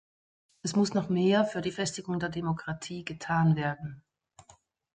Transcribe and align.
Es 0.63 0.75
muss 0.75 0.95
noch 0.95 1.09
mehr 1.09 1.45
für 1.45 1.61
die 1.61 1.71
Festigung 1.71 2.17
der 2.19 2.29
Demokratie 2.29 3.05
getan 3.05 3.55
werden. 3.55 4.01